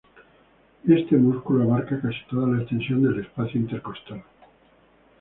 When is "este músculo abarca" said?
0.89-2.01